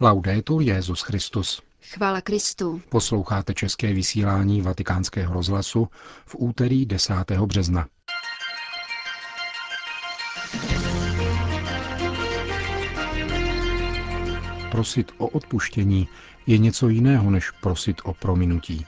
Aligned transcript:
Laudetur 0.00 0.62
Jezus 0.62 1.00
Christus. 1.00 1.62
Chvála 1.82 2.20
Kristu. 2.20 2.82
Posloucháte 2.88 3.54
české 3.54 3.92
vysílání 3.92 4.62
Vatikánského 4.62 5.34
rozhlasu 5.34 5.88
v 6.26 6.36
úterý 6.38 6.86
10. 6.86 7.14
března. 7.30 7.86
Prosit 14.70 15.12
o 15.18 15.28
odpuštění 15.28 16.08
je 16.46 16.58
něco 16.58 16.88
jiného, 16.88 17.30
než 17.30 17.50
prosit 17.50 17.96
o 18.04 18.14
prominutí, 18.14 18.86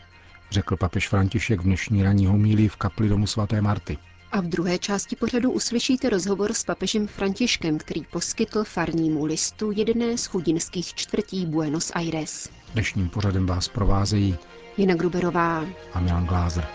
řekl 0.51 0.77
papež 0.77 1.09
František 1.09 1.61
v 1.61 1.65
dnešní 1.65 2.03
ranní 2.03 2.27
homílii 2.27 2.69
v 2.69 2.77
kapli 2.77 3.09
domu 3.09 3.27
svaté 3.27 3.61
Marty. 3.61 3.99
A 4.33 4.41
v 4.41 4.45
druhé 4.45 4.79
části 4.79 5.17
pořadu 5.17 5.51
uslyšíte 5.51 6.11
rozhovor 6.11 6.53
s 6.53 6.65
papežem 6.65 7.07
Františkem, 7.07 7.79
který 7.79 8.05
poskytl 8.05 8.65
farnímu 8.65 9.25
listu 9.25 9.71
jedné 9.71 10.19
z 10.19 10.27
chudinských 10.27 10.95
čtvrtí 10.95 11.47
Buenos 11.47 11.93
Aires. 11.95 12.49
Dnešním 12.73 13.09
pořadem 13.09 13.47
vás 13.47 13.69
provázejí 13.69 14.37
Jana 14.77 14.95
Gruberová 14.95 15.67
a 15.93 16.01
Milan 16.01 16.27
Glázer. 16.27 16.67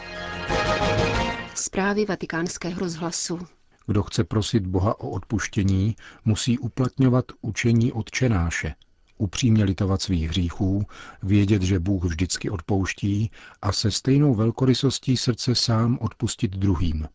Zprávy 1.55 2.05
vatikánského 2.05 2.79
rozhlasu. 2.79 3.39
Kdo 3.87 4.03
chce 4.03 4.23
prosit 4.23 4.67
Boha 4.67 4.99
o 4.99 5.09
odpuštění, 5.09 5.95
musí 6.25 6.59
uplatňovat 6.59 7.25
učení 7.41 7.91
odčenáše, 7.91 8.75
upřímně 9.17 9.63
litovat 9.63 10.01
svých 10.01 10.29
hříchů, 10.29 10.85
vědět, 11.23 11.61
že 11.61 11.79
Bůh 11.79 12.03
vždycky 12.03 12.49
odpouští 12.49 13.31
a 13.61 13.71
se 13.71 13.91
stejnou 13.91 14.35
velkorysostí 14.35 15.17
srdce 15.17 15.55
sám 15.55 15.97
odpustit 16.01 16.51
druhým 16.51 17.07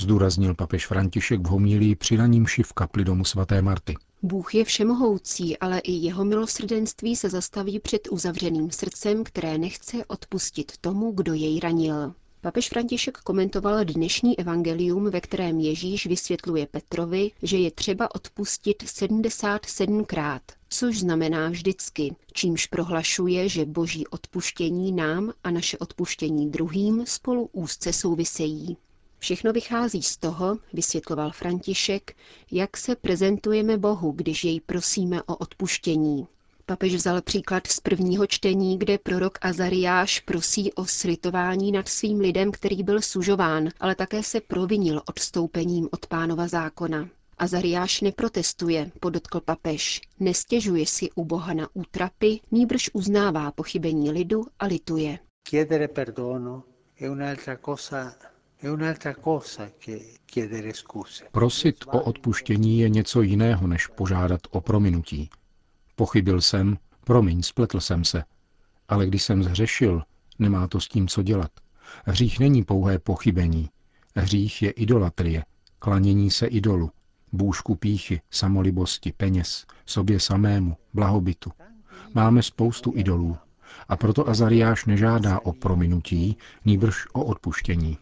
zdůraznil 0.00 0.54
papež 0.54 0.86
František 0.86 1.40
v 1.40 1.46
homílii 1.46 1.94
při 1.94 2.16
ranímši 2.16 2.62
v 2.62 2.72
kapli 2.72 3.04
domu 3.04 3.24
svaté 3.24 3.62
Marty. 3.62 3.94
Bůh 4.22 4.54
je 4.54 4.64
všemohoucí, 4.64 5.58
ale 5.58 5.78
i 5.78 5.92
jeho 5.92 6.24
milosrdenství 6.24 7.16
se 7.16 7.30
zastaví 7.30 7.80
před 7.80 8.08
uzavřeným 8.10 8.70
srdcem, 8.70 9.24
které 9.24 9.58
nechce 9.58 10.04
odpustit 10.04 10.72
tomu, 10.80 11.12
kdo 11.12 11.34
jej 11.34 11.60
ranil. 11.60 12.14
Papež 12.40 12.68
František 12.68 13.18
komentoval 13.18 13.84
dnešní 13.84 14.38
evangelium, 14.38 15.10
ve 15.10 15.20
kterém 15.20 15.60
Ježíš 15.60 16.06
vysvětluje 16.06 16.66
Petrovi, 16.66 17.30
že 17.42 17.58
je 17.58 17.70
třeba 17.70 18.14
odpustit 18.14 18.82
77krát, 18.82 20.40
což 20.68 20.98
znamená 20.98 21.48
vždycky, 21.48 22.16
čímž 22.32 22.66
prohlašuje, 22.66 23.48
že 23.48 23.64
boží 23.64 24.06
odpuštění 24.06 24.92
nám 24.92 25.32
a 25.44 25.50
naše 25.50 25.78
odpuštění 25.78 26.50
druhým 26.50 27.06
spolu 27.06 27.48
úzce 27.52 27.92
souvisejí. 27.92 28.76
Všechno 29.26 29.52
vychází 29.52 30.02
z 30.02 30.16
toho, 30.16 30.58
vysvětloval 30.72 31.30
František, 31.30 32.16
jak 32.50 32.76
se 32.76 32.96
prezentujeme 32.96 33.78
Bohu, 33.78 34.12
když 34.12 34.44
jej 34.44 34.60
prosíme 34.60 35.22
o 35.22 35.36
odpuštění. 35.36 36.26
Papež 36.66 36.94
vzal 36.94 37.22
příklad 37.22 37.66
z 37.66 37.80
prvního 37.80 38.26
čtení, 38.26 38.78
kde 38.78 38.98
prorok 38.98 39.38
Azariáš 39.42 40.20
prosí 40.20 40.72
o 40.72 40.84
slitování 40.86 41.72
nad 41.72 41.88
svým 41.88 42.20
lidem, 42.20 42.52
který 42.52 42.82
byl 42.82 43.00
sužován, 43.02 43.68
ale 43.80 43.94
také 43.94 44.22
se 44.22 44.40
provinil 44.40 45.02
odstoupením 45.08 45.88
od 45.92 46.06
pánova 46.06 46.48
zákona. 46.48 47.08
Azariáš 47.38 48.00
neprotestuje, 48.00 48.90
podotkl 49.00 49.40
papež, 49.40 50.00
nestěžuje 50.20 50.86
si 50.86 51.10
u 51.14 51.24
Boha 51.24 51.54
na 51.54 51.68
útrapy, 51.74 52.40
nýbrž 52.50 52.90
uznává 52.92 53.52
pochybení 53.52 54.10
lidu 54.10 54.46
a 54.58 54.66
lituje. 54.66 55.18
Chiedere 55.48 55.88
perdono 55.88 56.62
è 57.00 57.08
un'altra 57.10 57.58
cosa 57.64 58.16
Prosit 61.32 61.84
o 61.86 62.00
odpuštění 62.00 62.78
je 62.78 62.88
něco 62.88 63.22
jiného, 63.22 63.66
než 63.66 63.86
požádat 63.86 64.40
o 64.50 64.60
prominutí. 64.60 65.30
Pochybil 65.96 66.40
jsem, 66.40 66.78
promiň, 67.04 67.42
spletl 67.42 67.80
jsem 67.80 68.04
se. 68.04 68.24
Ale 68.88 69.06
když 69.06 69.22
jsem 69.22 69.42
zhřešil, 69.42 70.02
nemá 70.38 70.68
to 70.68 70.80
s 70.80 70.88
tím 70.88 71.08
co 71.08 71.22
dělat. 71.22 71.50
Hřích 72.06 72.40
není 72.40 72.64
pouhé 72.64 72.98
pochybení. 72.98 73.70
Hřích 74.16 74.62
je 74.62 74.70
idolatrie, 74.70 75.44
klanění 75.78 76.30
se 76.30 76.46
idolu, 76.46 76.90
bůžku 77.32 77.74
píchy, 77.74 78.20
samolibosti, 78.30 79.12
peněz, 79.12 79.66
sobě 79.86 80.20
samému, 80.20 80.76
blahobytu. 80.94 81.52
Máme 82.14 82.42
spoustu 82.42 82.92
idolů. 82.96 83.36
A 83.88 83.96
proto 83.96 84.28
Azariáš 84.28 84.84
nežádá 84.84 85.40
o 85.40 85.52
prominutí, 85.52 86.36
nýbrž 86.64 87.06
o 87.12 87.24
odpuštění. 87.24 87.98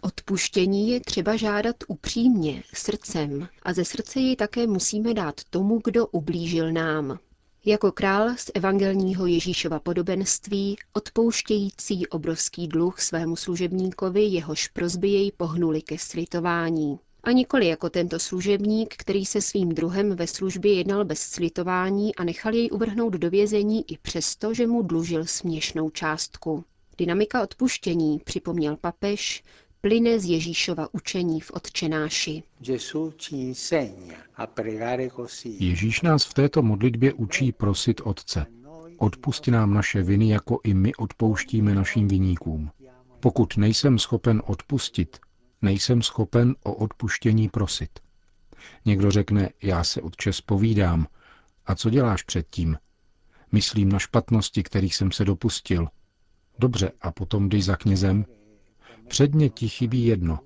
Odpuštění 0.00 0.90
je 0.90 1.00
třeba 1.00 1.36
žádat 1.36 1.76
upřímně, 1.88 2.62
srdcem 2.74 3.48
a 3.62 3.72
ze 3.72 3.84
srdce 3.84 4.20
ji 4.20 4.36
také 4.36 4.66
musíme 4.66 5.14
dát 5.14 5.44
tomu, 5.50 5.80
kdo 5.84 6.06
ublížil 6.06 6.72
nám. 6.72 7.18
Jako 7.64 7.92
král 7.92 8.28
z 8.36 8.50
evangelního 8.54 9.26
Ježíšova 9.26 9.80
podobenství, 9.80 10.76
odpouštějící 10.92 12.06
obrovský 12.06 12.68
dluh 12.68 13.00
svému 13.00 13.36
služebníkovi, 13.36 14.22
jehož 14.22 14.68
prozby 14.68 15.08
jej 15.08 15.32
pohnuli 15.32 15.82
ke 15.82 15.98
slitování. 15.98 16.98
A 17.22 17.32
nikoli 17.32 17.66
jako 17.66 17.90
tento 17.90 18.18
služebník, 18.18 18.94
který 18.96 19.26
se 19.26 19.40
svým 19.40 19.68
druhem 19.68 20.16
ve 20.16 20.26
službě 20.26 20.74
jednal 20.74 21.04
bez 21.04 21.20
slitování 21.20 22.14
a 22.14 22.24
nechal 22.24 22.54
jej 22.54 22.68
uvrhnout 22.72 23.12
do 23.12 23.30
vězení 23.30 23.92
i 23.92 23.98
přesto, 23.98 24.54
že 24.54 24.66
mu 24.66 24.82
dlužil 24.82 25.26
směšnou 25.26 25.90
částku. 25.90 26.64
Dynamika 26.98 27.42
odpuštění, 27.42 28.18
připomněl 28.24 28.76
papež, 28.76 29.42
plyne 29.80 30.18
z 30.20 30.24
Ježíšova 30.24 30.88
učení 30.94 31.40
v 31.40 31.50
Otčenáši. 31.50 32.42
Ježíš 35.44 36.02
nás 36.02 36.24
v 36.24 36.34
této 36.34 36.62
modlitbě 36.62 37.12
učí 37.12 37.52
prosit 37.52 38.00
Otce. 38.04 38.46
Odpusti 38.98 39.50
nám 39.50 39.74
naše 39.74 40.02
viny, 40.02 40.28
jako 40.28 40.60
i 40.64 40.74
my 40.74 40.94
odpouštíme 40.94 41.74
našim 41.74 42.08
viníkům. 42.08 42.70
Pokud 43.20 43.56
nejsem 43.56 43.98
schopen 43.98 44.42
odpustit, 44.46 45.16
nejsem 45.62 46.02
schopen 46.02 46.54
o 46.64 46.72
odpuštění 46.74 47.48
prosit. 47.48 47.90
Někdo 48.84 49.10
řekne, 49.10 49.50
já 49.62 49.84
se 49.84 50.02
Otče 50.02 50.32
spovídám. 50.32 51.06
A 51.66 51.74
co 51.74 51.90
děláš 51.90 52.22
předtím? 52.22 52.76
Myslím 53.52 53.88
na 53.88 53.98
špatnosti, 53.98 54.62
kterých 54.62 54.94
jsem 54.94 55.12
se 55.12 55.24
dopustil, 55.24 55.88
Dobře, 56.58 56.92
a 57.00 57.12
potom 57.12 57.48
jdeš 57.48 57.64
za 57.64 57.76
knězem? 57.76 58.24
Předně 59.08 59.48
ti 59.48 59.68
chybí 59.68 60.06
jedno. 60.06 60.38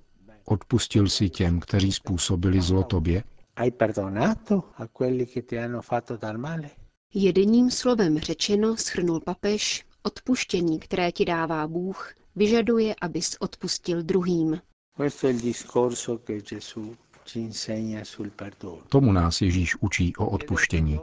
Odpustil 0.44 1.08
si 1.08 1.28
těm, 1.28 1.60
kteří 1.60 1.92
způsobili 1.92 2.60
zlo 2.60 2.82
tobě? 2.82 3.24
Jedním 7.14 7.70
slovem 7.70 8.18
řečeno, 8.18 8.76
schrnul 8.76 9.20
papež, 9.20 9.84
odpuštění, 10.02 10.78
které 10.78 11.12
ti 11.12 11.24
dává 11.24 11.66
Bůh, 11.66 12.14
vyžaduje, 12.36 12.94
abys 13.00 13.36
odpustil 13.40 14.02
druhým. 14.02 14.60
Tomu 18.88 19.12
nás 19.12 19.40
Ježíš 19.40 19.76
učí 19.80 20.16
o 20.16 20.30
odpuštění. 20.30 20.98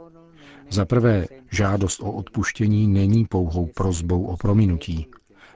Za 0.70 0.84
prvé, 0.84 1.26
žádost 1.50 2.00
o 2.00 2.12
odpuštění 2.12 2.86
není 2.86 3.24
pouhou 3.24 3.66
prozbou 3.66 4.24
o 4.24 4.36
prominutí, 4.36 5.06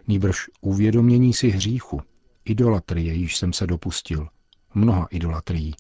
nýbrž 0.09 0.51
uvědomění 0.61 1.33
si 1.33 1.49
hříchu, 1.49 2.01
idolatrie, 2.45 3.15
již 3.15 3.37
jsem 3.37 3.53
se 3.53 3.67
dopustil, 3.67 4.29
mnoha 4.75 5.07
idolatrií. 5.11 5.75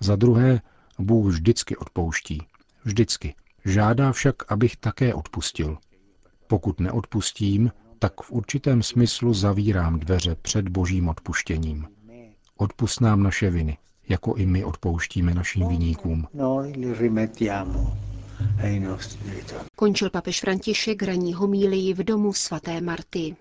Za 0.00 0.16
druhé, 0.16 0.60
Bůh 0.98 1.26
vždycky 1.26 1.76
odpouští, 1.76 2.42
vždycky. 2.84 3.34
Žádá 3.64 4.12
však, 4.12 4.52
abych 4.52 4.76
také 4.76 5.14
odpustil. 5.14 5.78
Pokud 6.46 6.80
neodpustím, 6.80 7.70
tak 7.98 8.20
v 8.20 8.32
určitém 8.32 8.82
smyslu 8.82 9.34
zavírám 9.34 10.00
dveře 10.00 10.36
před 10.42 10.68
božím 10.68 11.08
odpuštěním. 11.08 11.86
Odpust 12.56 13.00
nám 13.00 13.22
naše 13.22 13.50
viny, 13.50 13.78
jako 14.08 14.34
i 14.34 14.46
my 14.46 14.64
odpouštíme 14.64 15.34
našim 15.34 15.68
viníkům. 15.68 16.26
Končil 19.76 20.10
papež 20.10 20.40
František 20.40 21.02
ranní 21.02 21.34
homílii 21.34 21.94
v 21.94 22.04
domu 22.04 22.32
svaté 22.32 22.80
Marty. 22.80 23.36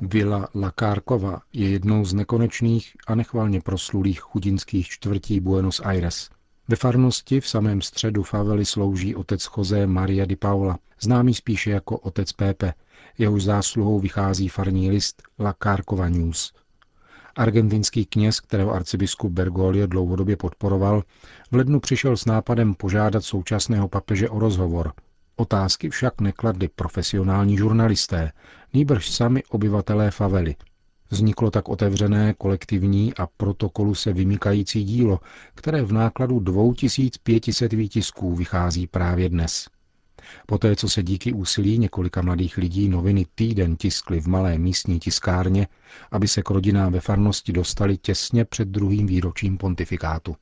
Vila 0.00 0.48
La 0.54 0.72
je 1.52 1.68
jednou 1.68 2.04
z 2.04 2.14
nekonečných 2.14 2.92
a 3.06 3.14
nechvalně 3.14 3.60
proslulých 3.60 4.20
chudinských 4.20 4.88
čtvrtí 4.88 5.40
Buenos 5.40 5.80
Aires. 5.84 6.30
Ve 6.68 6.76
farnosti 6.76 7.40
v 7.40 7.48
samém 7.48 7.82
středu 7.82 8.22
favely 8.22 8.64
slouží 8.64 9.14
otec 9.16 9.48
José 9.56 9.86
Maria 9.86 10.26
di 10.26 10.36
Paula, 10.36 10.78
známý 11.00 11.34
spíše 11.34 11.70
jako 11.70 11.98
otec 11.98 12.32
Pepe. 12.32 12.74
Jehož 13.18 13.42
zásluhou 13.42 14.00
vychází 14.00 14.48
farní 14.48 14.90
list 14.90 15.22
La 15.38 15.52
Kárkova 15.52 16.08
News– 16.08 16.52
Argentinský 17.38 18.06
kněz, 18.06 18.40
kterého 18.40 18.72
arcibiskup 18.74 19.32
Bergoglio 19.32 19.86
dlouhodobě 19.86 20.36
podporoval, 20.36 21.02
v 21.50 21.56
lednu 21.56 21.80
přišel 21.80 22.16
s 22.16 22.24
nápadem 22.24 22.74
požádat 22.74 23.24
současného 23.24 23.88
papeže 23.88 24.28
o 24.28 24.38
rozhovor. 24.38 24.92
Otázky 25.36 25.90
však 25.90 26.20
nekladli 26.20 26.68
profesionální 26.68 27.56
žurnalisté, 27.56 28.32
nýbrž 28.74 29.10
sami 29.10 29.42
obyvatelé 29.44 30.10
favely. 30.10 30.56
Vzniklo 31.10 31.50
tak 31.50 31.68
otevřené, 31.68 32.34
kolektivní 32.38 33.14
a 33.14 33.26
protokolu 33.36 33.94
se 33.94 34.12
vymykající 34.12 34.84
dílo, 34.84 35.20
které 35.54 35.82
v 35.82 35.92
nákladu 35.92 36.40
2500 36.40 37.72
výtisků 37.72 38.34
vychází 38.34 38.86
právě 38.86 39.28
dnes. 39.28 39.68
Poté, 40.46 40.76
co 40.76 40.88
se 40.88 41.02
díky 41.02 41.32
úsilí 41.32 41.78
několika 41.78 42.22
mladých 42.22 42.56
lidí 42.56 42.88
noviny 42.88 43.26
týden 43.34 43.76
tiskly 43.76 44.20
v 44.20 44.26
malé 44.26 44.58
místní 44.58 44.98
tiskárně, 45.00 45.68
aby 46.10 46.28
se 46.28 46.42
k 46.42 46.50
rodinám 46.50 46.92
ve 46.92 47.00
farnosti 47.00 47.52
dostali 47.52 47.96
těsně 47.96 48.44
před 48.44 48.68
druhým 48.68 49.06
výročím 49.06 49.58
pontifikátu. 49.58 50.36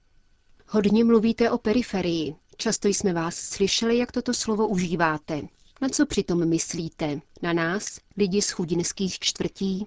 Hodně 0.69 1.05
mluvíte 1.05 1.51
o 1.51 1.59
periferii. 1.59 2.35
Často 2.57 2.89
jsme 2.89 3.13
vás 3.13 3.37
slyšeli, 3.37 3.99
jak 3.99 4.13
toto 4.13 4.35
slovo 4.35 4.69
užíváte. 4.69 5.43
Na 5.83 5.89
co 5.89 6.07
přitom 6.07 6.49
myslíte? 6.49 7.21
Na 7.43 7.53
nás, 7.53 8.01
lidi 8.17 8.43
z 8.43 8.51
chudinských 8.51 9.19
čtvrtí? 9.19 9.87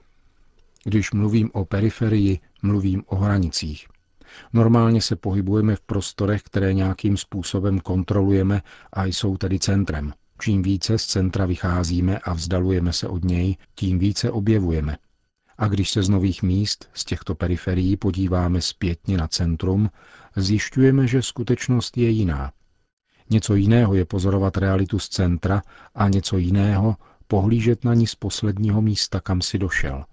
Když 0.84 1.12
mluvím 1.12 1.50
o 1.54 1.66
periferii, 1.66 2.40
mluvím 2.62 3.04
o 3.06 3.16
hranicích. 3.16 3.88
Normálně 4.54 5.02
se 5.02 5.16
pohybujeme 5.16 5.76
v 5.76 5.82
prostorech, 5.82 6.42
které 6.44 6.74
nějakým 6.74 7.18
způsobem 7.18 7.80
kontrolujeme 7.80 8.62
a 8.94 9.06
jsou 9.06 9.38
tedy 9.38 9.60
centrem. 9.60 10.14
Čím 10.42 10.62
více 10.62 10.98
z 10.98 11.06
centra 11.06 11.46
vycházíme 11.46 12.20
a 12.20 12.34
vzdalujeme 12.34 12.94
se 12.94 13.08
od 13.08 13.24
něj, 13.24 13.58
tím 13.76 14.00
více 14.00 14.32
objevujeme. 14.32 14.98
A 15.58 15.68
když 15.68 15.92
se 15.92 16.04
z 16.04 16.10
nových 16.10 16.44
míst, 16.44 16.90
z 16.94 17.06
těchto 17.06 17.36
periferií 17.36 17.98
podíváme 17.98 18.62
zpětně 18.62 19.18
na 19.18 19.28
centrum, 19.28 19.90
zjišťujeme, 20.36 21.08
že 21.08 21.22
skutečnost 21.22 21.98
je 21.98 22.10
jiná. 22.10 22.52
Něco 23.30 23.56
jiného 23.56 23.94
je 23.96 24.06
pozorovat 24.06 24.58
realitu 24.58 25.00
z 25.00 25.10
centra 25.10 25.62
a 25.96 26.10
něco 26.10 26.38
jiného 26.38 26.96
pohlížet 27.28 27.84
na 27.84 27.94
ní 27.94 28.08
z 28.08 28.16
posledního 28.16 28.82
místa, 28.82 29.20
kam 29.20 29.42
si 29.42 29.58
došel. 29.58 30.06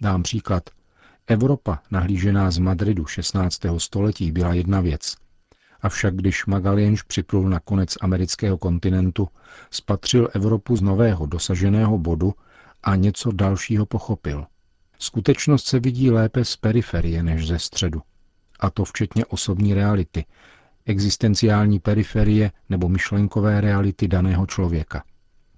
Dám 0.00 0.22
příklad. 0.22 0.62
Evropa, 1.30 1.78
nahlížená 1.90 2.50
z 2.50 2.58
Madridu 2.58 3.06
16. 3.06 3.60
století, 3.78 4.32
byla 4.32 4.54
jedna 4.54 4.80
věc. 4.80 5.16
Avšak 5.82 6.16
když 6.16 6.46
Magalhães 6.46 7.02
připlul 7.02 7.48
na 7.48 7.60
konec 7.60 7.96
amerického 8.00 8.58
kontinentu, 8.58 9.28
spatřil 9.70 10.28
Evropu 10.34 10.76
z 10.76 10.82
nového 10.82 11.26
dosaženého 11.26 11.98
bodu 11.98 12.34
a 12.82 12.96
něco 12.96 13.32
dalšího 13.32 13.86
pochopil. 13.86 14.46
Skutečnost 14.98 15.66
se 15.66 15.80
vidí 15.80 16.10
lépe 16.10 16.44
z 16.44 16.56
periferie 16.56 17.22
než 17.22 17.46
ze 17.48 17.58
středu. 17.58 18.02
A 18.60 18.70
to 18.70 18.84
včetně 18.84 19.24
osobní 19.26 19.74
reality, 19.74 20.24
existenciální 20.86 21.78
periferie 21.78 22.52
nebo 22.68 22.88
myšlenkové 22.88 23.60
reality 23.60 24.08
daného 24.08 24.46
člověka. 24.46 25.02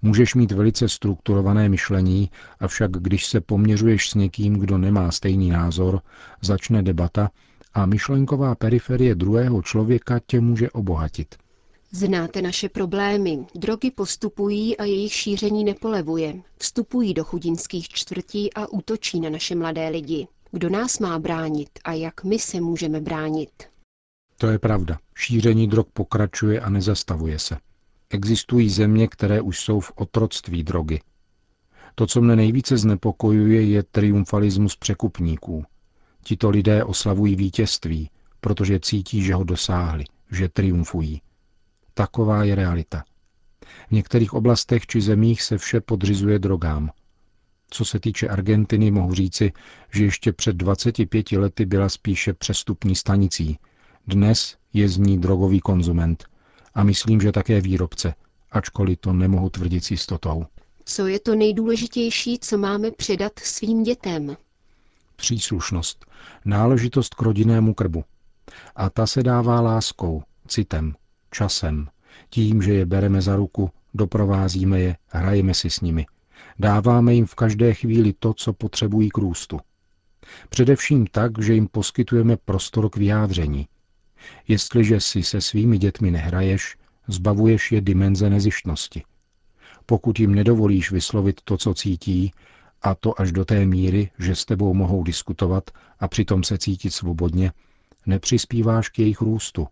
Můžeš 0.05 0.35
mít 0.35 0.51
velice 0.51 0.89
strukturované 0.89 1.69
myšlení, 1.69 2.29
avšak 2.59 2.91
když 2.91 3.25
se 3.25 3.41
poměřuješ 3.41 4.09
s 4.09 4.15
někým, 4.15 4.53
kdo 4.53 4.77
nemá 4.77 5.11
stejný 5.11 5.49
názor, 5.49 6.01
začne 6.41 6.83
debata 6.83 7.29
a 7.73 7.85
myšlenková 7.85 8.55
periferie 8.55 9.15
druhého 9.15 9.61
člověka 9.61 10.19
tě 10.27 10.41
může 10.41 10.71
obohatit. 10.71 11.35
Znáte 11.91 12.41
naše 12.41 12.69
problémy. 12.69 13.45
Drogy 13.55 13.91
postupují 13.91 14.77
a 14.77 14.83
jejich 14.83 15.13
šíření 15.13 15.63
nepolevuje. 15.63 16.35
Vstupují 16.57 17.13
do 17.13 17.23
chudinských 17.23 17.89
čtvrtí 17.89 18.53
a 18.53 18.67
útočí 18.67 19.19
na 19.19 19.29
naše 19.29 19.55
mladé 19.55 19.89
lidi. 19.89 20.27
Kdo 20.51 20.69
nás 20.69 20.99
má 20.99 21.19
bránit 21.19 21.69
a 21.83 21.93
jak 21.93 22.23
my 22.23 22.39
se 22.39 22.61
můžeme 22.61 23.01
bránit? 23.01 23.49
To 24.37 24.47
je 24.47 24.59
pravda. 24.59 24.97
Šíření 25.15 25.67
drog 25.67 25.85
pokračuje 25.93 26.59
a 26.59 26.69
nezastavuje 26.69 27.39
se. 27.39 27.57
Existují 28.13 28.69
země, 28.69 29.07
které 29.07 29.41
už 29.41 29.59
jsou 29.59 29.79
v 29.79 29.91
otroctví 29.95 30.63
drogy. 30.63 31.01
To, 31.95 32.07
co 32.07 32.21
mne 32.21 32.35
nejvíce 32.35 32.77
znepokojuje, 32.77 33.63
je 33.65 33.83
triumfalismus 33.83 34.75
překupníků. 34.75 35.65
Tito 36.23 36.49
lidé 36.49 36.83
oslavují 36.83 37.35
vítězství, 37.35 38.09
protože 38.41 38.79
cítí, 38.79 39.23
že 39.23 39.33
ho 39.33 39.43
dosáhli, 39.43 40.05
že 40.31 40.49
triumfují. 40.49 41.21
Taková 41.93 42.43
je 42.43 42.55
realita. 42.55 43.03
V 43.87 43.91
některých 43.91 44.33
oblastech 44.33 44.87
či 44.87 45.01
zemích 45.01 45.41
se 45.41 45.57
vše 45.57 45.81
podřizuje 45.81 46.39
drogám. 46.39 46.89
Co 47.69 47.85
se 47.85 47.99
týče 47.99 48.27
Argentiny, 48.27 48.91
mohu 48.91 49.13
říci, 49.13 49.51
že 49.93 50.03
ještě 50.03 50.33
před 50.33 50.55
25 50.55 51.31
lety 51.31 51.65
byla 51.65 51.89
spíše 51.89 52.33
přestupní 52.33 52.95
stanicí. 52.95 53.57
Dnes 54.07 54.57
je 54.73 54.89
z 54.89 54.97
ní 54.97 55.19
drogový 55.19 55.59
konzument 55.59 56.32
a 56.75 56.83
myslím, 56.83 57.21
že 57.21 57.31
také 57.31 57.61
výrobce, 57.61 58.13
ačkoliv 58.51 58.99
to 58.99 59.13
nemohu 59.13 59.49
tvrdit 59.49 59.85
s 59.85 59.91
jistotou. 59.91 60.45
Co 60.85 61.07
je 61.07 61.19
to 61.19 61.35
nejdůležitější, 61.35 62.39
co 62.39 62.57
máme 62.57 62.91
předat 62.91 63.39
svým 63.39 63.83
dětem? 63.83 64.37
Příslušnost, 65.15 66.05
náležitost 66.45 67.15
k 67.15 67.21
rodinnému 67.21 67.73
krbu. 67.73 68.03
A 68.75 68.89
ta 68.89 69.07
se 69.07 69.23
dává 69.23 69.61
láskou, 69.61 70.23
citem, 70.47 70.95
časem, 71.31 71.87
tím, 72.29 72.61
že 72.61 72.73
je 72.73 72.85
bereme 72.85 73.21
za 73.21 73.35
ruku, 73.35 73.69
doprovázíme 73.93 74.79
je, 74.79 74.97
hrajeme 75.07 75.53
si 75.53 75.69
s 75.69 75.81
nimi. 75.81 76.05
Dáváme 76.59 77.13
jim 77.13 77.25
v 77.25 77.35
každé 77.35 77.73
chvíli 77.73 78.13
to, 78.19 78.33
co 78.33 78.53
potřebují 78.53 79.09
k 79.09 79.17
růstu. 79.17 79.59
Především 80.49 81.07
tak, 81.07 81.31
že 81.43 81.53
jim 81.53 81.67
poskytujeme 81.67 82.37
prostor 82.37 82.89
k 82.89 82.95
vyjádření, 82.97 83.67
Jestliže 84.47 84.99
si 84.99 85.23
se 85.23 85.41
svými 85.41 85.77
dětmi 85.77 86.11
nehraješ, 86.11 86.77
zbavuješ 87.07 87.71
je 87.71 87.81
dimenze 87.81 88.29
nezištnosti. 88.29 89.03
Pokud 89.85 90.19
jim 90.19 90.35
nedovolíš 90.35 90.91
vyslovit 90.91 91.41
to, 91.43 91.57
co 91.57 91.73
cítí, 91.73 92.31
a 92.81 92.95
to 92.95 93.21
až 93.21 93.31
do 93.31 93.45
té 93.45 93.65
míry, 93.65 94.09
že 94.19 94.35
s 94.35 94.45
tebou 94.45 94.73
mohou 94.73 95.03
diskutovat 95.03 95.71
a 95.99 96.07
přitom 96.07 96.43
se 96.43 96.57
cítit 96.57 96.91
svobodně, 96.91 97.51
nepřispíváš 98.05 98.89
k 98.89 98.99
jejich 98.99 99.21
růstu. 99.21 99.67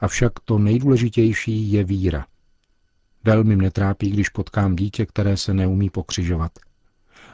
Avšak 0.00 0.32
to 0.44 0.58
nejdůležitější 0.58 1.72
je 1.72 1.84
víra. 1.84 2.26
Velmi 3.24 3.56
mne 3.56 3.70
trápí, 3.70 4.10
když 4.10 4.28
potkám 4.28 4.76
dítě, 4.76 5.06
které 5.06 5.36
se 5.36 5.54
neumí 5.54 5.90
pokřižovat. 5.90 6.52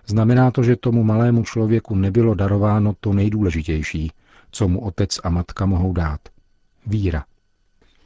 Znamená 0.07 0.51
to, 0.51 0.63
že 0.63 0.77
tomu 0.77 1.05
malému 1.05 1.45
člověku 1.45 1.95
nebylo 1.95 2.35
darováno 2.35 2.95
to 3.01 3.13
nejdůležitější, 3.13 4.13
co 4.53 4.69
mu 4.69 4.81
otec 4.85 5.19
a 5.25 5.31
matka 5.31 5.67
mohou 5.67 5.93
dát. 5.93 6.21
Víra. 6.87 7.25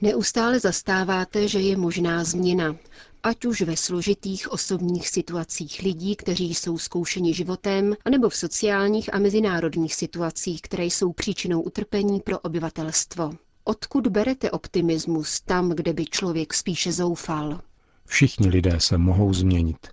Neustále 0.00 0.60
zastáváte, 0.60 1.48
že 1.48 1.60
je 1.60 1.76
možná 1.76 2.24
změna, 2.24 2.76
ať 3.22 3.44
už 3.44 3.62
ve 3.62 3.76
složitých 3.76 4.52
osobních 4.52 5.08
situacích 5.08 5.80
lidí, 5.82 6.16
kteří 6.16 6.54
jsou 6.54 6.78
zkoušeni 6.78 7.34
životem, 7.34 7.94
anebo 8.04 8.28
v 8.28 8.36
sociálních 8.36 9.14
a 9.14 9.18
mezinárodních 9.18 9.94
situacích, 9.94 10.62
které 10.62 10.84
jsou 10.84 11.12
příčinou 11.12 11.62
utrpení 11.62 12.20
pro 12.20 12.38
obyvatelstvo. 12.38 13.32
Odkud 13.64 14.06
berete 14.06 14.50
optimismus 14.50 15.40
tam, 15.40 15.70
kde 15.70 15.92
by 15.92 16.04
člověk 16.04 16.54
spíše 16.54 16.92
zoufal? 16.92 17.60
Všichni 18.06 18.48
lidé 18.48 18.80
se 18.80 18.98
mohou 18.98 19.34
změnit. 19.34 19.86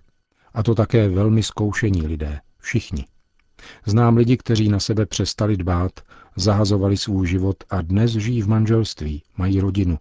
A 0.54 0.62
to 0.62 0.74
také 0.74 1.08
velmi 1.08 1.42
zkoušení 1.42 2.06
lidé. 2.06 2.40
Všichni. 2.58 3.06
Znám 3.86 4.16
lidi, 4.16 4.36
kteří 4.36 4.68
na 4.68 4.80
sebe 4.80 5.06
přestali 5.06 5.56
dbát 5.56 5.92
zahazovali 6.36 6.96
svůj 6.96 7.26
život 7.26 7.56
a 7.70 7.82
dnes 7.82 8.10
žijí 8.10 8.42
v 8.42 8.48
manželství, 8.48 9.22
mají 9.36 9.60
rodinu. 9.60 9.98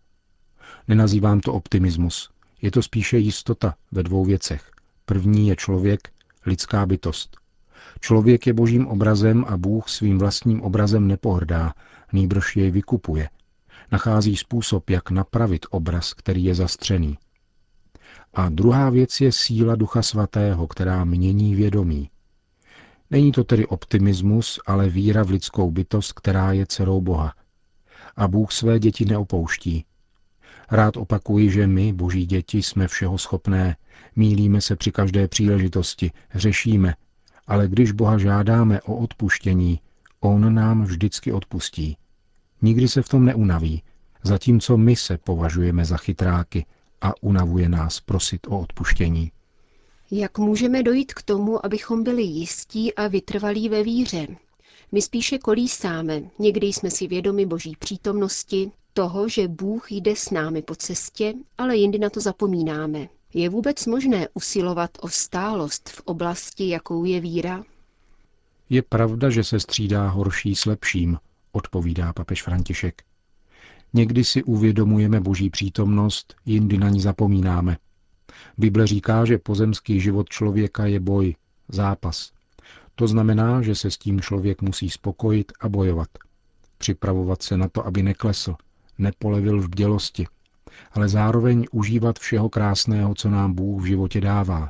Nenazývám 0.88 1.40
to 1.40 1.54
optimismus, 1.54 2.30
je 2.62 2.72
to 2.72 2.82
spíše 2.82 3.18
jistota 3.18 3.76
ve 3.92 4.04
dvou 4.04 4.26
věcech. 4.26 4.72
První 5.06 5.48
je 5.48 5.56
člověk, 5.56 6.00
lidská 6.46 6.86
bytost. 6.86 7.38
Člověk 8.00 8.48
je 8.48 8.54
božím 8.54 8.88
obrazem 8.88 9.46
a 9.48 9.58
Bůh 9.58 9.90
svým 9.90 10.18
vlastním 10.18 10.62
obrazem 10.62 11.08
nepohrdá, 11.08 11.74
nýbrž 12.14 12.56
jej 12.56 12.72
vykupuje. 12.72 13.30
Nachází 13.92 14.36
způsob, 14.36 14.90
jak 14.90 15.12
napravit 15.12 15.66
obraz, 15.70 16.14
který 16.14 16.44
je 16.44 16.56
zastřený. 16.56 17.18
A 18.34 18.50
druhá 18.50 18.90
věc 18.90 19.22
je 19.22 19.32
síla 19.32 19.76
Ducha 19.76 20.02
Svatého, 20.02 20.68
která 20.68 21.06
mění 21.06 21.56
vědomí. 21.56 22.10
Není 23.14 23.32
to 23.32 23.44
tedy 23.44 23.66
optimismus, 23.66 24.60
ale 24.66 24.90
víra 24.90 25.24
v 25.24 25.30
lidskou 25.30 25.72
bytost, 25.72 26.14
která 26.14 26.52
je 26.52 26.66
dcerou 26.66 27.02
Boha. 27.02 27.34
A 28.16 28.28
Bůh 28.28 28.52
své 28.52 28.80
děti 28.80 29.06
neopouští. 29.06 29.86
Rád 30.72 30.98
opakuji, 30.98 31.52
že 31.52 31.68
my, 31.68 31.94
boží 31.94 32.26
děti, 32.26 32.64
jsme 32.64 32.88
všeho 32.88 33.18
schopné, 33.18 33.76
mílíme 34.16 34.62
se 34.62 34.76
při 34.76 34.92
každé 34.92 35.28
příležitosti, 35.28 36.12
řešíme, 36.36 36.96
ale 37.48 37.68
když 37.68 37.92
Boha 37.92 38.18
žádáme 38.18 38.82
o 38.82 38.96
odpuštění, 38.96 39.80
On 40.20 40.54
nám 40.54 40.84
vždycky 40.84 41.32
odpustí. 41.32 41.98
Nikdy 42.62 42.88
se 42.88 43.02
v 43.02 43.10
tom 43.10 43.26
neunaví, 43.26 43.84
zatímco 44.24 44.78
my 44.78 44.96
se 44.96 45.18
považujeme 45.18 45.86
za 45.86 45.98
chytráky 45.98 46.66
a 47.02 47.12
unavuje 47.22 47.70
nás 47.70 48.00
prosit 48.00 48.48
o 48.48 48.60
odpuštění. 48.60 49.32
Jak 50.16 50.38
můžeme 50.38 50.84
dojít 50.84 51.14
k 51.14 51.22
tomu, 51.22 51.66
abychom 51.66 52.04
byli 52.04 52.24
jistí 52.24 52.96
a 52.96 53.08
vytrvalí 53.08 53.70
ve 53.70 53.84
víře? 53.84 54.28
My 54.92 55.02
spíše 55.02 55.38
kolísáme, 55.38 56.22
někdy 56.40 56.68
jsme 56.68 56.92
si 56.92 57.08
vědomi 57.08 57.46
boží 57.46 57.76
přítomnosti, 57.80 58.72
toho, 58.94 59.30
že 59.30 59.48
Bůh 59.48 59.92
jde 59.92 60.16
s 60.16 60.30
námi 60.30 60.62
po 60.62 60.76
cestě, 60.76 61.34
ale 61.58 61.78
jindy 61.78 62.00
na 62.00 62.10
to 62.10 62.20
zapomínáme. 62.20 63.08
Je 63.34 63.50
vůbec 63.50 63.86
možné 63.86 64.28
usilovat 64.34 64.92
o 65.02 65.10
stálost 65.10 65.90
v 65.90 66.02
oblasti, 66.06 66.70
jakou 66.70 67.06
je 67.06 67.20
víra? 67.20 67.64
Je 68.70 68.82
pravda, 68.82 69.30
že 69.30 69.44
se 69.44 69.60
střídá 69.60 70.10
horší 70.10 70.56
s 70.56 70.66
lepším, 70.66 71.18
odpovídá 71.52 72.14
papež 72.14 72.44
František. 72.44 73.04
Někdy 73.94 74.24
si 74.24 74.44
uvědomujeme 74.44 75.20
boží 75.20 75.50
přítomnost, 75.50 76.36
jindy 76.46 76.78
na 76.78 76.90
ní 76.90 77.02
zapomínáme. 77.02 77.78
Bible 78.58 78.88
říká, 78.88 79.26
že 79.26 79.38
pozemský 79.38 80.00
život 80.00 80.30
člověka 80.30 80.86
je 80.86 81.00
boj, 81.00 81.36
zápas. 81.68 82.32
To 82.96 83.08
znamená, 83.08 83.62
že 83.62 83.76
se 83.76 83.92
s 83.92 83.98
tím 83.98 84.22
člověk 84.22 84.62
musí 84.62 84.90
spokojit 84.90 85.52
a 85.60 85.70
bojovat. 85.70 86.08
Připravovat 86.78 87.44
se 87.44 87.58
na 87.58 87.68
to, 87.68 87.86
aby 87.86 88.04
neklesl, 88.04 88.56
nepolevil 88.98 89.62
v 89.62 89.70
bdělosti, 89.70 90.28
ale 90.92 91.10
zároveň 91.10 91.66
užívat 91.72 92.20
všeho 92.20 92.50
krásného, 92.50 93.16
co 93.16 93.30
nám 93.30 93.54
Bůh 93.54 93.82
v 93.82 93.86
životě 93.86 94.22
dává. 94.22 94.70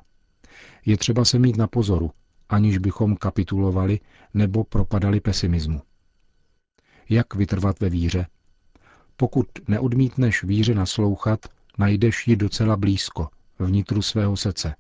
Je 0.86 0.98
třeba 0.98 1.26
se 1.26 1.40
mít 1.40 1.58
na 1.58 1.68
pozoru, 1.68 2.12
aniž 2.50 2.78
bychom 2.78 3.16
kapitulovali 3.16 4.00
nebo 4.34 4.64
propadali 4.64 5.20
pesimismu. 5.20 5.82
Jak 7.10 7.36
vytrvat 7.36 7.80
ve 7.80 7.90
víře? 7.90 8.28
Pokud 9.18 9.46
neodmítneš 9.68 10.44
víře 10.44 10.76
naslouchat, 10.76 11.40
najdeš 11.78 12.28
ji 12.28 12.36
docela 12.36 12.78
blízko, 12.78 13.28
vnitru 13.60 14.02
svého 14.02 14.38
srdce. 14.38 14.76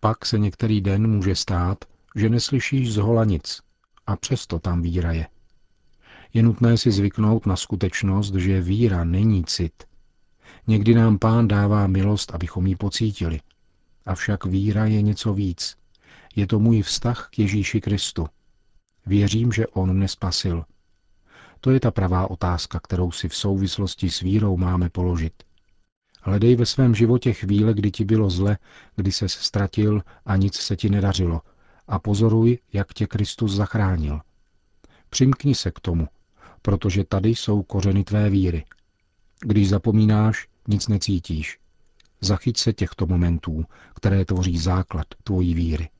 Pak 0.00 0.26
se 0.26 0.38
některý 0.38 0.80
den 0.80 1.10
může 1.10 1.34
stát, 1.34 1.84
že 2.16 2.28
neslyšíš 2.28 2.92
z 2.92 2.96
hola 2.96 3.24
nic 3.24 3.60
a 4.06 4.16
přesto 4.16 4.58
tam 4.58 4.82
víra 4.82 5.12
je. 5.12 5.28
Je 6.34 6.42
nutné 6.42 6.78
si 6.78 6.90
zvyknout 6.90 7.46
na 7.46 7.56
skutečnost, 7.56 8.34
že 8.34 8.60
víra 8.60 9.04
není 9.04 9.44
cit. 9.44 9.84
Někdy 10.66 10.94
nám 10.94 11.18
pán 11.18 11.48
dává 11.48 11.86
milost, 11.86 12.34
abychom 12.34 12.66
ji 12.66 12.76
pocítili. 12.76 13.40
Avšak 14.06 14.44
víra 14.44 14.84
je 14.84 15.02
něco 15.02 15.34
víc. 15.34 15.76
Je 16.36 16.46
to 16.46 16.58
můj 16.58 16.82
vztah 16.82 17.28
k 17.30 17.38
Ježíši 17.38 17.80
Kristu. 17.80 18.26
Věřím, 19.06 19.52
že 19.52 19.66
On 19.66 19.92
mne 19.92 20.08
spasil. 20.08 20.64
To 21.60 21.70
je 21.70 21.80
ta 21.80 21.90
pravá 21.90 22.30
otázka, 22.30 22.80
kterou 22.80 23.10
si 23.10 23.28
v 23.28 23.34
souvislosti 23.36 24.10
s 24.10 24.20
vírou 24.20 24.56
máme 24.56 24.90
položit. 24.90 25.42
Hledej 26.24 26.56
ve 26.56 26.66
svém 26.66 26.94
životě 26.94 27.32
chvíle, 27.32 27.74
kdy 27.74 27.90
ti 27.90 28.04
bylo 28.04 28.30
zle, 28.30 28.58
kdy 28.96 29.12
se 29.12 29.28
ztratil 29.28 30.02
a 30.24 30.36
nic 30.36 30.54
se 30.54 30.76
ti 30.76 30.88
nedařilo. 30.90 31.40
A 31.88 31.98
pozoruj, 31.98 32.58
jak 32.72 32.94
tě 32.94 33.06
Kristus 33.06 33.52
zachránil. 33.52 34.20
Přimkni 35.10 35.54
se 35.54 35.70
k 35.70 35.80
tomu, 35.80 36.08
protože 36.62 37.04
tady 37.04 37.28
jsou 37.28 37.62
kořeny 37.62 38.04
tvé 38.04 38.30
víry. 38.30 38.64
Když 39.40 39.68
zapomínáš, 39.68 40.48
nic 40.68 40.88
necítíš. 40.88 41.58
Zachyť 42.20 42.58
se 42.58 42.72
těchto 42.72 43.06
momentů, 43.06 43.64
které 43.94 44.24
tvoří 44.24 44.58
základ 44.58 45.06
tvojí 45.24 45.54
víry. 45.54 45.90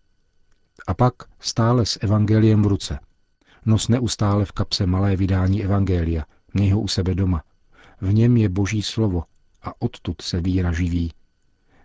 A 0.87 0.95
pak 0.95 1.15
stále 1.41 1.87
s 1.87 1.99
evangeliem 2.03 2.63
v 2.63 2.67
ruce. 2.67 2.99
Nos 3.67 3.89
neustále 3.89 4.45
v 4.45 4.53
kapse 4.53 4.87
malé 4.87 5.17
vydání 5.17 5.65
evangelia, 5.65 6.25
měj 6.55 6.71
ho 6.71 6.81
u 6.81 6.89
sebe 6.89 7.15
doma. 7.15 7.43
V 8.01 8.15
něm 8.15 8.37
je 8.37 8.49
boží 8.49 8.83
slovo 8.83 9.25
a 9.63 9.83
odtud 9.83 10.23
se 10.23 10.41
víra 10.41 10.73
živí. 10.73 11.13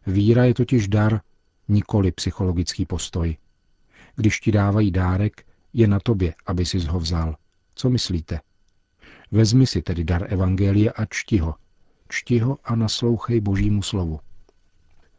Víra 0.08 0.44
je 0.44 0.54
totiž 0.54 0.88
dar, 0.88 1.22
nikoli 1.68 2.12
psychologický 2.12 2.86
postoj. 2.86 3.38
Když 4.16 4.40
ti 4.40 4.52
dávají 4.52 4.92
dárek, 4.92 5.46
je 5.74 5.88
na 5.88 6.00
tobě, 6.00 6.34
aby 6.46 6.66
si 6.66 6.80
ho 6.80 7.00
vzal. 7.00 7.36
Co 7.76 7.90
myslíte? 7.90 8.40
Vezmi 9.32 9.68
si 9.68 9.82
tedy 9.82 10.04
dar 10.04 10.34
Evangelia 10.34 10.92
a 10.92 11.06
čti 11.06 11.38
ho. 11.38 11.56
Čti 12.10 12.40
ho 12.40 12.58
a 12.64 12.76
naslouchej 12.76 13.42
Božímu 13.42 13.82
slovu. 13.82 14.20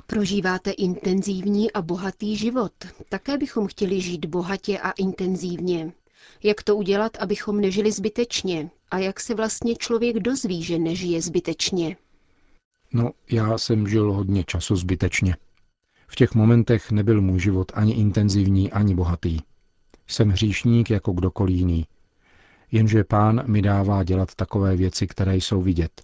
Prožíváte 0.06 0.70
intenzivní 0.70 1.72
a 1.72 1.82
bohatý 1.82 2.36
život. 2.36 2.72
Také 3.08 3.38
bychom 3.38 3.66
chtěli 3.66 4.00
žít 4.00 4.26
bohatě 4.26 4.78
a 4.78 4.90
intenzivně. 4.90 5.92
Jak 6.42 6.62
to 6.62 6.76
udělat, 6.76 7.16
abychom 7.16 7.60
nežili 7.60 7.92
zbytečně? 7.92 8.70
A 8.90 8.98
jak 8.98 9.20
se 9.20 9.34
vlastně 9.34 9.76
člověk 9.76 10.16
dozví, 10.16 10.62
že 10.62 10.78
nežije 10.78 11.22
zbytečně? 11.22 11.96
No, 12.92 13.10
já 13.30 13.58
jsem 13.58 13.88
žil 13.88 14.12
hodně 14.12 14.44
času 14.44 14.76
zbytečně. 14.76 15.36
V 16.08 16.16
těch 16.16 16.34
momentech 16.34 16.90
nebyl 16.90 17.20
můj 17.20 17.40
život 17.40 17.72
ani 17.74 17.92
intenzivní, 17.92 18.72
ani 18.72 18.94
bohatý. 18.94 19.38
Jsem 20.06 20.28
hříšník 20.28 20.90
jako 20.90 21.12
kdokoliv 21.12 21.56
jiný. 21.56 21.86
Jenže 22.72 23.04
pán 23.04 23.42
mi 23.46 23.62
dává 23.62 24.04
dělat 24.04 24.34
takové 24.34 24.76
věci, 24.76 25.06
které 25.06 25.36
jsou 25.36 25.62
vidět. 25.62 26.02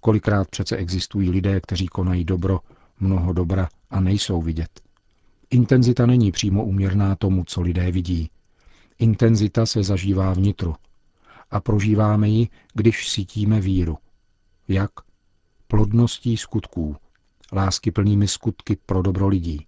Kolikrát 0.00 0.48
přece 0.48 0.76
existují 0.76 1.30
lidé, 1.30 1.60
kteří 1.60 1.86
konají 1.86 2.24
dobro, 2.24 2.60
mnoho 3.00 3.32
dobra 3.32 3.68
a 3.90 4.00
nejsou 4.00 4.42
vidět. 4.42 4.80
Intenzita 5.50 6.06
není 6.06 6.32
přímo 6.32 6.64
uměrná 6.64 7.16
tomu, 7.16 7.44
co 7.44 7.60
lidé 7.60 7.92
vidí. 7.92 8.30
Intenzita 8.98 9.66
se 9.66 9.82
zažívá 9.82 10.32
vnitru. 10.32 10.74
A 11.50 11.60
prožíváme 11.60 12.28
ji, 12.28 12.48
když 12.74 13.12
cítíme 13.12 13.60
víru. 13.60 13.98
Jak? 14.68 14.90
Plodností 15.72 16.36
skutků. 16.36 16.96
Lásky 17.52 17.90
plnými 17.90 18.28
skutky 18.28 18.78
pro 18.86 19.02
dobro 19.02 19.28
lidí. 19.28 19.66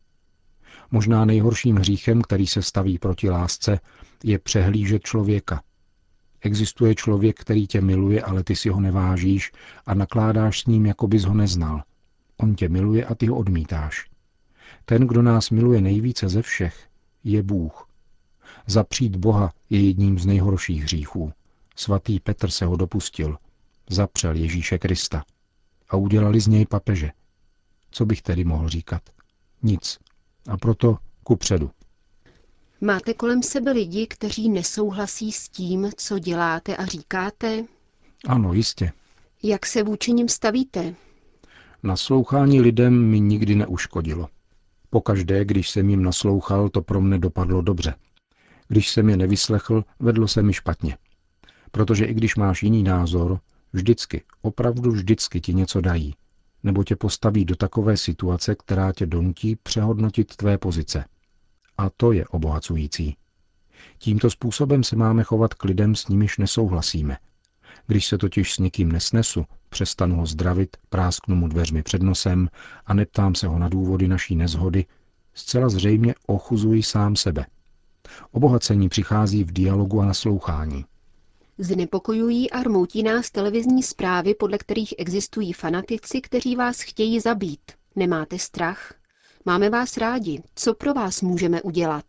Možná 0.90 1.24
nejhorším 1.24 1.76
hříchem, 1.76 2.22
který 2.22 2.46
se 2.46 2.62
staví 2.62 2.98
proti 2.98 3.30
lásce, 3.30 3.80
je 4.24 4.38
přehlížet 4.38 5.02
člověka. 5.02 5.62
Existuje 6.40 6.94
člověk, 6.94 7.40
který 7.40 7.66
tě 7.66 7.80
miluje, 7.80 8.22
ale 8.22 8.44
ty 8.44 8.56
si 8.56 8.68
ho 8.68 8.80
nevážíš 8.80 9.52
a 9.86 9.94
nakládáš 9.94 10.60
s 10.60 10.66
ním, 10.66 10.86
jako 10.86 11.06
bys 11.06 11.24
ho 11.24 11.34
neznal. 11.34 11.82
On 12.36 12.54
tě 12.54 12.68
miluje 12.68 13.04
a 13.04 13.14
ty 13.14 13.26
ho 13.26 13.36
odmítáš. 13.36 14.10
Ten, 14.84 15.06
kdo 15.06 15.22
nás 15.22 15.50
miluje 15.50 15.80
nejvíce 15.80 16.28
ze 16.28 16.42
všech, 16.42 16.88
je 17.24 17.42
Bůh. 17.42 17.88
Zapřít 18.66 19.16
Boha 19.16 19.52
je 19.70 19.86
jedním 19.86 20.18
z 20.18 20.26
nejhorších 20.26 20.82
hříchů. 20.82 21.32
Svatý 21.76 22.20
Petr 22.20 22.50
se 22.50 22.64
ho 22.64 22.76
dopustil. 22.76 23.36
Zapřel 23.90 24.36
Ježíše 24.36 24.78
Krista. 24.78 25.24
A 25.88 25.96
udělali 25.96 26.40
z 26.40 26.46
něj 26.46 26.66
papeže. 26.66 27.10
Co 27.90 28.06
bych 28.06 28.22
tedy 28.22 28.44
mohl 28.44 28.68
říkat? 28.68 29.02
Nic. 29.62 29.98
A 30.48 30.56
proto 30.56 30.98
ku 31.22 31.36
předu. 31.36 31.70
Máte 32.80 33.14
kolem 33.14 33.42
sebe 33.42 33.72
lidi, 33.72 34.06
kteří 34.06 34.48
nesouhlasí 34.48 35.32
s 35.32 35.48
tím, 35.48 35.90
co 35.96 36.18
děláte 36.18 36.76
a 36.76 36.84
říkáte? 36.86 37.64
Ano, 38.28 38.52
jistě. 38.52 38.92
Jak 39.42 39.66
se 39.66 39.82
vůči 39.82 40.12
nim 40.12 40.28
stavíte? 40.28 40.94
Naslouchání 41.82 42.60
lidem 42.60 43.04
mi 43.10 43.20
nikdy 43.20 43.54
neuškodilo. 43.54 44.28
Pokaždé, 44.90 45.44
když 45.44 45.70
jsem 45.70 45.90
jim 45.90 46.02
naslouchal, 46.02 46.68
to 46.68 46.82
pro 46.82 47.00
mne 47.00 47.18
dopadlo 47.18 47.62
dobře. 47.62 47.94
Když 48.68 48.90
jsem 48.90 49.08
je 49.08 49.16
nevyslechl, 49.16 49.84
vedlo 50.00 50.28
se 50.28 50.42
mi 50.42 50.52
špatně. 50.52 50.96
Protože 51.70 52.04
i 52.04 52.14
když 52.14 52.36
máš 52.36 52.62
jiný 52.62 52.82
názor, 52.82 53.40
vždycky, 53.74 54.22
opravdu 54.42 54.90
vždycky 54.90 55.40
ti 55.40 55.54
něco 55.54 55.80
dají. 55.80 56.14
Nebo 56.62 56.84
tě 56.84 56.96
postaví 56.96 57.44
do 57.44 57.56
takové 57.56 57.96
situace, 57.96 58.54
která 58.54 58.92
tě 58.92 59.06
donutí 59.06 59.56
přehodnotit 59.56 60.36
tvé 60.36 60.58
pozice. 60.58 61.04
A 61.78 61.90
to 61.90 62.12
je 62.12 62.26
obohacující. 62.26 63.16
Tímto 63.98 64.30
způsobem 64.30 64.84
se 64.84 64.96
máme 64.96 65.22
chovat 65.22 65.54
k 65.54 65.64
lidem, 65.64 65.94
s 65.94 66.08
nimiž 66.08 66.38
nesouhlasíme. 66.38 67.16
Když 67.86 68.06
se 68.06 68.18
totiž 68.18 68.54
s 68.54 68.58
někým 68.58 68.92
nesnesu, 68.92 69.44
přestanu 69.68 70.16
ho 70.16 70.26
zdravit, 70.26 70.76
prásknu 70.88 71.36
mu 71.36 71.48
dveřmi 71.48 71.82
před 71.82 72.02
nosem 72.02 72.48
a 72.86 72.94
neptám 72.94 73.34
se 73.34 73.46
ho 73.46 73.58
na 73.58 73.68
důvody 73.68 74.08
naší 74.08 74.36
nezhody, 74.36 74.86
zcela 75.34 75.68
zřejmě 75.68 76.14
ochuzuji 76.26 76.82
sám 76.82 77.16
sebe. 77.16 77.46
Obohacení 78.30 78.88
přichází 78.88 79.44
v 79.44 79.52
dialogu 79.52 80.00
a 80.00 80.06
naslouchání. 80.06 80.84
Znepokojují 81.58 82.50
a 82.50 82.62
rmoutí 82.62 83.02
nás 83.02 83.30
televizní 83.30 83.82
zprávy, 83.82 84.34
podle 84.34 84.58
kterých 84.58 84.94
existují 84.98 85.52
fanatici, 85.52 86.20
kteří 86.20 86.56
vás 86.56 86.80
chtějí 86.80 87.20
zabít. 87.20 87.72
Nemáte 87.96 88.38
strach? 88.38 88.94
Máme 89.44 89.70
vás 89.70 89.96
rádi. 89.96 90.42
Co 90.54 90.74
pro 90.74 90.94
vás 90.94 91.22
můžeme 91.22 91.62
udělat? 91.62 92.04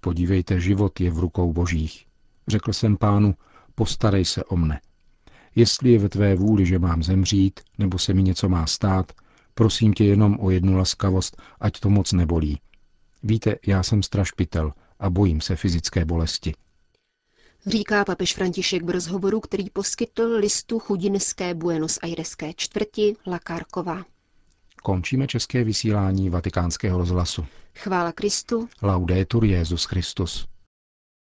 Podívejte, 0.00 0.60
život 0.60 1.00
je 1.00 1.10
v 1.10 1.18
rukou 1.18 1.52
božích. 1.52 2.06
Řekl 2.48 2.72
jsem 2.72 2.96
pánu, 2.96 3.34
postarej 3.74 4.24
se 4.24 4.44
o 4.44 4.56
mne. 4.56 4.80
Jestli 5.54 5.92
je 5.92 5.98
ve 5.98 6.08
tvé 6.08 6.34
vůli, 6.34 6.66
že 6.66 6.78
mám 6.78 7.02
zemřít, 7.02 7.60
nebo 7.78 7.98
se 7.98 8.14
mi 8.14 8.22
něco 8.22 8.48
má 8.48 8.66
stát, 8.66 9.12
prosím 9.54 9.92
tě 9.92 10.04
jenom 10.04 10.36
o 10.40 10.50
jednu 10.50 10.76
laskavost, 10.76 11.42
ať 11.60 11.80
to 11.80 11.90
moc 11.90 12.12
nebolí. 12.12 12.60
Víte, 13.22 13.56
já 13.66 13.82
jsem 13.82 14.02
strašpitel 14.02 14.72
a 14.98 15.10
bojím 15.10 15.40
se 15.40 15.56
fyzické 15.56 16.04
bolesti. 16.04 16.54
Říká 17.66 18.04
papež 18.04 18.34
František 18.34 18.82
v 18.82 18.90
rozhovoru, 18.90 19.40
který 19.40 19.70
poskytl 19.70 20.36
listu 20.36 20.78
chudinské 20.78 21.54
Buenos 21.54 21.98
Aireské 22.02 22.52
čtvrti 22.56 23.16
La 23.26 23.38
Carcova. 23.46 24.04
Končíme 24.82 25.26
české 25.26 25.64
vysílání 25.64 26.30
vatikánského 26.30 26.98
rozhlasu. 26.98 27.46
Chvála 27.74 28.12
Kristu. 28.12 28.68
Laudetur 28.82 29.44
Jezus 29.44 29.84
Christus. 29.84 30.46